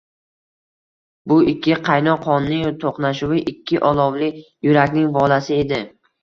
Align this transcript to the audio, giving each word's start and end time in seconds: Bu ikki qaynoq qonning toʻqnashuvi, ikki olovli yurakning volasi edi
Bu 1.31 1.35
ikki 1.51 1.75
qaynoq 1.87 2.23
qonning 2.29 2.63
toʻqnashuvi, 2.85 3.43
ikki 3.53 3.83
olovli 3.91 4.31
yurakning 4.71 5.13
volasi 5.21 5.61
edi 5.67 5.81